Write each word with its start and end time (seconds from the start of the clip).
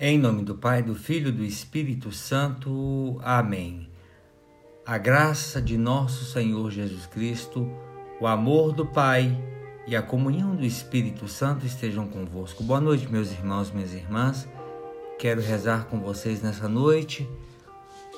Em 0.00 0.16
nome 0.16 0.44
do 0.44 0.54
Pai, 0.54 0.80
do 0.80 0.94
Filho 0.94 1.30
e 1.30 1.32
do 1.32 1.44
Espírito 1.44 2.12
Santo. 2.12 3.18
Amém. 3.20 3.88
A 4.86 4.96
graça 4.96 5.60
de 5.60 5.76
nosso 5.76 6.24
Senhor 6.24 6.70
Jesus 6.70 7.04
Cristo, 7.06 7.68
o 8.20 8.26
amor 8.28 8.72
do 8.72 8.86
Pai 8.86 9.36
e 9.88 9.96
a 9.96 10.02
comunhão 10.02 10.54
do 10.54 10.64
Espírito 10.64 11.26
Santo 11.26 11.66
estejam 11.66 12.06
convosco. 12.06 12.62
Boa 12.62 12.80
noite, 12.80 13.10
meus 13.10 13.32
irmãos, 13.32 13.72
minhas 13.72 13.92
irmãs. 13.92 14.48
Quero 15.18 15.40
rezar 15.40 15.86
com 15.86 15.98
vocês 15.98 16.40
nessa 16.42 16.68
noite 16.68 17.28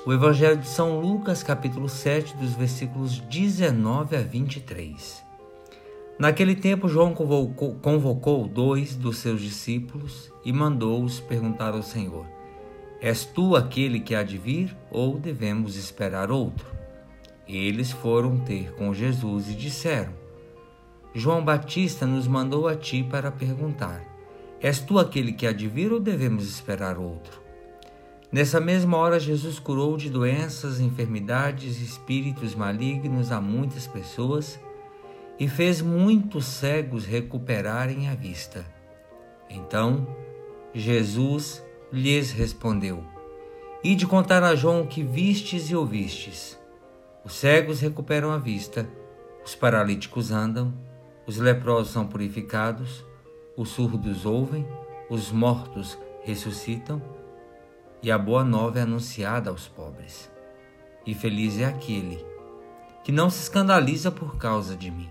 o 0.05 0.13
Evangelho 0.13 0.57
de 0.57 0.67
São 0.67 0.99
Lucas, 0.99 1.41
capítulo 1.41 1.89
7, 1.89 2.37
dos 2.37 2.53
versículos 2.53 3.19
19 3.21 4.17
a 4.17 4.21
23. 4.21 5.30
Naquele 6.21 6.53
tempo, 6.53 6.87
João 6.87 7.15
convocou, 7.15 7.73
convocou 7.81 8.47
dois 8.47 8.95
dos 8.95 9.17
seus 9.17 9.41
discípulos 9.41 10.31
e 10.45 10.53
mandou-os 10.53 11.19
perguntar 11.19 11.73
ao 11.73 11.81
Senhor: 11.81 12.27
És 13.01 13.25
tu 13.25 13.55
aquele 13.55 13.99
que 13.99 14.13
há 14.13 14.21
de 14.21 14.37
vir 14.37 14.77
ou 14.91 15.17
devemos 15.17 15.75
esperar 15.75 16.29
outro? 16.29 16.67
Eles 17.47 17.91
foram 17.91 18.37
ter 18.37 18.71
com 18.75 18.93
Jesus 18.93 19.49
e 19.49 19.55
disseram: 19.55 20.13
João 21.11 21.43
Batista 21.43 22.05
nos 22.05 22.27
mandou 22.27 22.67
a 22.67 22.75
ti 22.75 23.03
para 23.03 23.31
perguntar: 23.31 24.03
És 24.61 24.79
tu 24.79 24.99
aquele 24.99 25.33
que 25.33 25.47
há 25.47 25.51
de 25.51 25.67
vir 25.67 25.91
ou 25.91 25.99
devemos 25.99 26.47
esperar 26.47 26.99
outro? 26.99 27.41
Nessa 28.31 28.59
mesma 28.59 28.95
hora, 28.95 29.19
Jesus 29.19 29.57
curou 29.57 29.97
de 29.97 30.07
doenças, 30.07 30.79
enfermidades 30.79 31.81
e 31.81 31.83
espíritos 31.83 32.53
malignos 32.53 33.31
a 33.31 33.41
muitas 33.41 33.87
pessoas 33.87 34.59
e 35.41 35.47
fez 35.47 35.81
muitos 35.81 36.45
cegos 36.45 37.03
recuperarem 37.03 38.07
a 38.07 38.13
vista. 38.13 38.63
Então 39.49 40.05
Jesus 40.71 41.65
lhes 41.91 42.31
respondeu: 42.31 43.03
Ide 43.83 44.05
contar 44.05 44.43
a 44.43 44.53
João 44.53 44.83
o 44.83 44.87
que 44.87 45.01
vistes 45.01 45.71
e 45.71 45.75
ouvistes. 45.75 46.59
Os 47.25 47.33
cegos 47.33 47.79
recuperam 47.79 48.29
a 48.29 48.37
vista, 48.37 48.87
os 49.43 49.55
paralíticos 49.55 50.29
andam, 50.29 50.71
os 51.25 51.39
leprosos 51.39 51.91
são 51.91 52.05
purificados, 52.05 53.03
os 53.57 53.69
surdos 53.69 54.27
ouvem, 54.27 54.63
os 55.09 55.31
mortos 55.31 55.97
ressuscitam, 56.21 57.01
e 58.03 58.11
a 58.11 58.17
boa 58.17 58.43
nova 58.43 58.77
é 58.77 58.83
anunciada 58.83 59.49
aos 59.49 59.67
pobres. 59.67 60.31
E 61.03 61.15
feliz 61.15 61.57
é 61.57 61.65
aquele 61.65 62.23
que 63.03 63.11
não 63.11 63.27
se 63.27 63.41
escandaliza 63.41 64.11
por 64.11 64.37
causa 64.37 64.77
de 64.77 64.91
mim. 64.91 65.09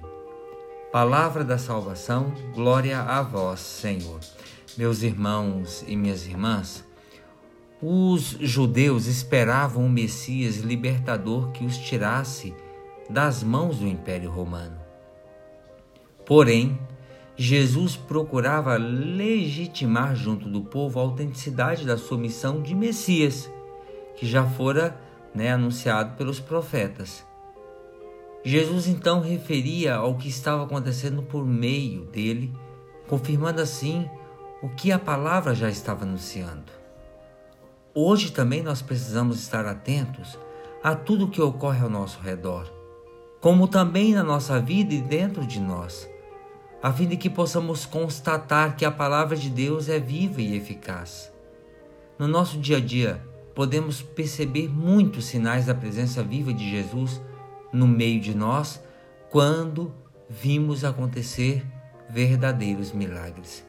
Palavra 0.93 1.45
da 1.45 1.57
salvação, 1.57 2.35
glória 2.53 2.99
a 2.99 3.23
vós, 3.23 3.61
Senhor. 3.61 4.19
Meus 4.77 5.03
irmãos 5.05 5.85
e 5.87 5.95
minhas 5.95 6.27
irmãs, 6.27 6.85
os 7.81 8.37
judeus 8.41 9.07
esperavam 9.07 9.85
um 9.85 9.89
Messias 9.89 10.57
libertador 10.57 11.53
que 11.53 11.65
os 11.65 11.79
tirasse 11.79 12.53
das 13.09 13.41
mãos 13.45 13.79
do 13.79 13.87
Império 13.87 14.33
Romano. 14.33 14.81
Porém, 16.27 16.77
Jesus 17.37 17.95
procurava 17.95 18.77
legitimar 18.77 20.17
junto 20.17 20.49
do 20.49 20.63
povo 20.63 20.99
a 20.99 21.03
autenticidade 21.03 21.87
da 21.87 21.97
sua 21.97 22.19
missão 22.19 22.61
de 22.61 22.75
Messias, 22.75 23.49
que 24.17 24.27
já 24.27 24.45
fora 24.45 25.01
né, 25.33 25.53
anunciado 25.53 26.17
pelos 26.17 26.41
profetas. 26.41 27.30
Jesus 28.43 28.87
então 28.87 29.21
referia 29.21 29.97
ao 29.97 30.15
que 30.15 30.29
estava 30.29 30.65
acontecendo 30.65 31.23
por 31.23 31.45
meio 31.45 32.07
dele, 32.07 32.51
confirmando 33.07 33.61
assim 33.61 34.09
o 34.63 34.69
que 34.69 34.91
a 34.91 34.99
palavra 34.99 35.55
já 35.55 35.69
estava 35.69 36.05
anunciando. 36.05 36.73
Hoje 37.95 38.33
também 38.33 38.63
nós 38.63 38.81
precisamos 38.81 39.39
estar 39.41 39.67
atentos 39.67 40.39
a 40.83 40.95
tudo 40.95 41.29
que 41.29 41.41
ocorre 41.41 41.83
ao 41.83 41.91
nosso 41.91 42.19
redor, 42.21 42.71
como 43.41 43.69
também 43.69 44.15
na 44.15 44.25
nossa 44.25 44.59
vida 44.59 44.95
e 44.95 45.03
dentro 45.03 45.47
de 45.47 45.61
nós, 45.61 46.09
a 46.83 46.91
fim 46.91 47.07
de 47.07 47.19
que 47.19 47.29
possamos 47.29 47.85
constatar 47.85 48.75
que 48.75 48.87
a 48.87 48.91
palavra 48.91 49.37
de 49.37 49.51
Deus 49.51 49.91
é 49.91 49.99
viva 49.99 50.41
e 50.41 50.57
eficaz. 50.57 51.31
No 52.19 52.27
nosso 52.27 52.59
dia 52.59 52.79
a 52.79 52.81
dia, 52.81 53.23
podemos 53.55 54.01
perceber 54.01 54.69
muitos 54.69 55.27
sinais 55.27 55.67
da 55.67 55.75
presença 55.75 56.23
viva 56.23 56.55
de 56.55 56.71
Jesus 56.71 57.21
no 57.73 57.87
meio 57.87 58.21
de 58.21 58.35
nós 58.35 58.83
quando 59.31 59.93
vimos 60.29 60.85
acontecer 60.85 61.65
verdadeiros 62.09 62.93
milagres. 62.93 63.65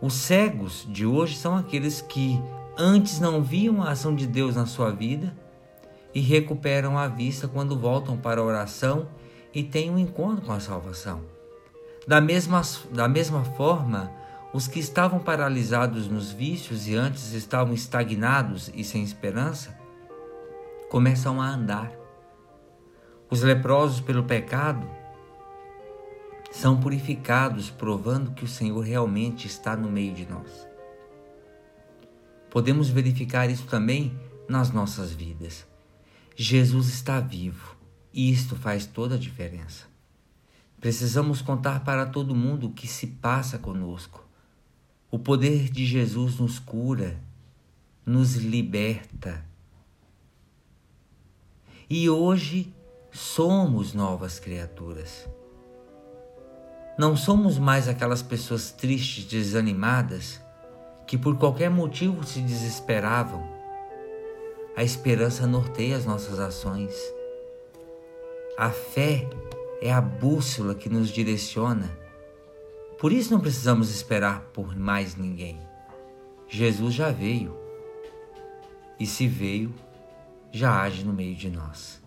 Os 0.00 0.14
cegos 0.14 0.86
de 0.88 1.06
hoje 1.06 1.36
são 1.36 1.56
aqueles 1.56 2.00
que 2.00 2.40
antes 2.76 3.20
não 3.20 3.42
viam 3.42 3.82
a 3.82 3.90
ação 3.90 4.14
de 4.14 4.26
Deus 4.26 4.56
na 4.56 4.66
sua 4.66 4.90
vida 4.90 5.34
e 6.14 6.20
recuperam 6.20 6.98
a 6.98 7.08
vista 7.08 7.48
quando 7.48 7.78
voltam 7.78 8.16
para 8.16 8.40
a 8.40 8.44
oração 8.44 9.08
e 9.52 9.62
têm 9.62 9.90
um 9.90 9.98
encontro 9.98 10.44
com 10.44 10.52
a 10.52 10.60
salvação. 10.60 11.22
Da 12.06 12.20
mesma, 12.20 12.60
da 12.90 13.08
mesma 13.08 13.44
forma, 13.44 14.12
os 14.52 14.68
que 14.68 14.78
estavam 14.78 15.18
paralisados 15.18 16.06
nos 16.06 16.30
vícios 16.30 16.86
e 16.86 16.94
antes 16.94 17.32
estavam 17.32 17.74
estagnados 17.74 18.70
e 18.74 18.84
sem 18.84 19.02
esperança, 19.02 19.76
começam 20.90 21.40
a 21.40 21.48
andar 21.48 22.03
os 23.30 23.42
leprosos 23.42 24.00
pelo 24.00 24.24
pecado 24.24 24.88
são 26.50 26.78
purificados, 26.78 27.68
provando 27.68 28.32
que 28.32 28.44
o 28.44 28.48
Senhor 28.48 28.80
realmente 28.80 29.46
está 29.46 29.76
no 29.76 29.90
meio 29.90 30.14
de 30.14 30.24
nós. 30.24 30.68
Podemos 32.48 32.88
verificar 32.88 33.50
isso 33.50 33.66
também 33.66 34.16
nas 34.48 34.70
nossas 34.70 35.12
vidas. 35.12 35.66
Jesus 36.36 36.88
está 36.88 37.18
vivo 37.20 37.76
e 38.12 38.30
isto 38.30 38.54
faz 38.54 38.86
toda 38.86 39.16
a 39.16 39.18
diferença. 39.18 39.86
Precisamos 40.80 41.40
contar 41.40 41.82
para 41.82 42.04
todo 42.04 42.34
mundo 42.34 42.66
o 42.66 42.72
que 42.72 42.86
se 42.86 43.06
passa 43.06 43.58
conosco. 43.58 44.22
O 45.10 45.18
poder 45.18 45.70
de 45.70 45.86
Jesus 45.86 46.38
nos 46.38 46.58
cura, 46.58 47.18
nos 48.04 48.34
liberta. 48.34 49.44
E 51.88 52.10
hoje 52.10 52.73
somos 53.14 53.94
novas 53.94 54.40
criaturas. 54.40 55.28
Não 56.98 57.16
somos 57.16 57.60
mais 57.60 57.88
aquelas 57.88 58.22
pessoas 58.22 58.72
tristes, 58.72 59.24
desanimadas, 59.24 60.40
que 61.06 61.16
por 61.16 61.38
qualquer 61.38 61.70
motivo 61.70 62.26
se 62.26 62.40
desesperavam. 62.40 63.46
A 64.76 64.82
esperança 64.82 65.46
norteia 65.46 65.96
as 65.96 66.04
nossas 66.04 66.40
ações. 66.40 66.92
A 68.58 68.70
fé 68.70 69.30
é 69.80 69.92
a 69.92 70.00
bússola 70.00 70.74
que 70.74 70.88
nos 70.88 71.08
direciona. 71.08 71.96
Por 72.98 73.12
isso 73.12 73.32
não 73.32 73.40
precisamos 73.40 73.94
esperar 73.94 74.40
por 74.52 74.76
mais 74.76 75.14
ninguém. 75.14 75.60
Jesus 76.48 76.92
já 76.92 77.12
veio. 77.12 77.56
E 78.98 79.06
se 79.06 79.28
veio, 79.28 79.72
já 80.50 80.82
age 80.82 81.04
no 81.04 81.12
meio 81.12 81.36
de 81.36 81.48
nós. 81.48 82.03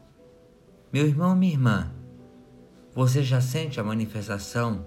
Meu 0.98 1.06
irmão, 1.06 1.36
minha 1.36 1.54
irmã, 1.54 1.94
você 2.92 3.22
já 3.22 3.40
sente 3.40 3.80
a 3.80 3.84
manifestação 3.84 4.84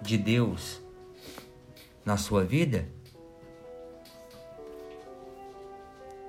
de 0.00 0.18
Deus 0.18 0.82
na 2.04 2.16
sua 2.16 2.42
vida? 2.42 2.88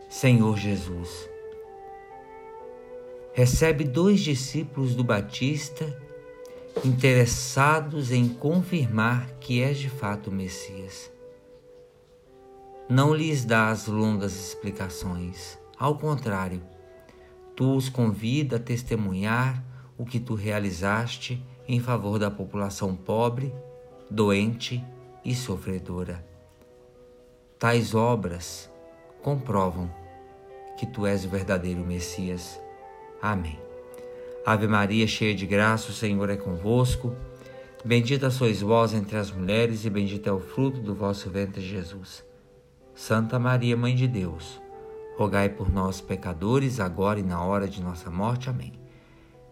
Senhor 0.08 0.56
Jesus, 0.60 1.28
recebe 3.34 3.84
dois 3.84 4.20
discípulos 4.20 4.94
do 4.94 5.04
Batista 5.04 6.00
interessados 6.86 8.12
em 8.12 8.30
confirmar 8.30 9.28
que 9.40 9.60
és 9.60 9.80
de 9.80 9.90
fato 9.90 10.30
o 10.30 10.32
Messias. 10.32 11.12
Não 12.88 13.12
lhes 13.12 13.44
dás 13.44 13.88
longas 13.88 14.36
explicações, 14.36 15.58
ao 15.80 15.98
contrário, 15.98 16.62
Tu 17.56 17.76
os 17.76 17.88
convida 17.88 18.56
a 18.56 18.60
testemunhar 18.60 19.64
o 19.98 20.06
que 20.06 20.20
tu 20.20 20.34
realizaste 20.34 21.44
em 21.68 21.80
favor 21.80 22.18
da 22.18 22.32
população 22.32 22.96
pobre, 22.96 23.54
doente 24.10 24.84
e 25.24 25.36
sofredora. 25.36 26.26
Tais 27.60 27.94
obras 27.94 28.70
comprovam 29.22 29.90
que 30.78 30.88
tu 30.88 31.06
és 31.06 31.24
o 31.26 31.30
verdadeiro 31.30 31.86
Messias. 31.86 32.60
Amém. 33.22 33.60
Ave 34.46 34.68
Maria, 34.68 35.08
cheia 35.08 35.34
de 35.34 35.46
graça, 35.46 35.92
o 35.92 35.94
Senhor 35.94 36.30
é 36.30 36.36
convosco. 36.36 37.16
Bendita 37.86 38.30
sois 38.30 38.62
vós 38.62 38.94
entre 38.94 39.16
as 39.18 39.32
mulheres, 39.32 39.86
e 39.86 39.90
bendito 39.90 40.28
é 40.28 40.34
o 40.34 40.40
fruto 40.40 40.82
do 40.82 40.96
vosso 40.96 41.30
ventre, 41.30 41.62
Jesus. 41.62 42.26
Santa 42.96 43.40
Maria, 43.40 43.78
Mãe 43.78 43.96
de 43.96 44.08
Deus 44.08 44.63
rogai 45.18 45.50
por 45.50 45.72
nós, 45.72 46.02
pecadores, 46.02 46.80
agora 46.80 47.20
e 47.20 47.24
na 47.24 47.44
hora 47.44 47.68
de 47.68 47.82
nossa 47.82 48.10
morte. 48.10 48.50
Amém. 48.50 48.74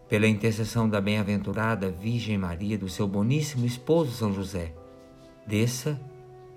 Pela 0.08 0.26
intercessão 0.26 0.88
da 0.88 1.00
bem-aventurada 1.00 1.90
Virgem 1.90 2.36
Maria, 2.36 2.76
do 2.76 2.88
seu 2.88 3.08
boníssimo 3.08 3.64
esposo 3.64 4.12
São 4.12 4.32
José, 4.32 4.74
desça 5.46 6.00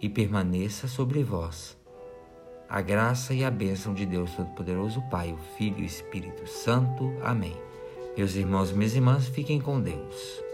e 0.02 0.10
permaneça 0.10 0.88
sobre 0.88 1.24
vós 1.24 1.78
a 2.70 2.82
graça 2.82 3.34
e 3.34 3.44
a 3.44 3.52
bênção 3.52 3.94
de 3.94 4.06
Deus 4.06 4.32
Todo-Poderoso, 4.34 5.02
Pai, 5.10 5.32
o 5.32 5.38
Filho 5.58 5.80
e 5.80 5.84
o 5.84 5.86
Espírito 5.86 6.48
Santo. 6.48 7.14
Amém. 7.24 7.56
Meus 8.18 8.36
irmãos 8.36 8.72
e 8.72 8.74
minhas 8.74 8.96
irmãs, 8.96 9.28
fiquem 9.28 9.60
com 9.60 9.80
Deus. 9.80 10.45